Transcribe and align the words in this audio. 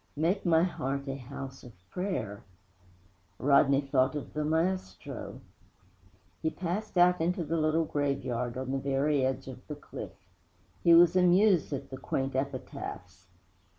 'Make 0.15 0.47
my 0.47 0.63
heart 0.63 1.07
a 1.07 1.13
house 1.15 1.63
of 1.63 1.73
prayer!' 1.91 2.41
Rodney 3.37 3.81
thought 3.81 4.15
of 4.15 4.33
the 4.33 4.43
maestro. 4.43 5.41
He 6.41 6.49
passed 6.49 6.97
out 6.97 7.21
into 7.21 7.43
the 7.43 7.55
little 7.57 7.85
graveyard 7.85 8.57
on 8.57 8.71
the 8.71 8.79
very 8.79 9.23
edge 9.23 9.47
of 9.47 9.67
the 9.67 9.75
cliff. 9.75 10.13
He 10.83 10.95
was 10.95 11.15
amused 11.15 11.71
at 11.71 11.91
the 11.91 11.97
quaint 11.97 12.35
epitaphs. 12.35 13.27